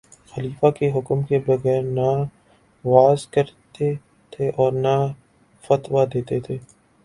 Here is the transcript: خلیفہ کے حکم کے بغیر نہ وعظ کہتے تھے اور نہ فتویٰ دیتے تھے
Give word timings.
خلیفہ 0.33 0.69
کے 0.77 0.89
حکم 0.91 1.21
کے 1.23 1.39
بغیر 1.47 1.81
نہ 1.89 2.07
وعظ 2.85 3.27
کہتے 3.31 3.93
تھے 4.33 4.49
اور 4.57 4.71
نہ 4.75 4.95
فتویٰ 5.63 6.05
دیتے 6.13 6.39
تھے 6.39 6.57